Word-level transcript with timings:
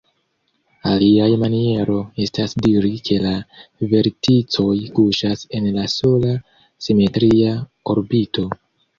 Aliaj 0.91 1.25
maniero 1.41 1.97
estas 2.23 2.55
diri 2.67 2.89
ke 3.09 3.17
la 3.25 3.33
verticoj 3.91 4.77
kuŝas 4.99 5.43
en 5.59 5.67
la 5.75 5.83
sola 5.97 6.33
"simetria 6.87 7.53
orbito". 7.95 8.47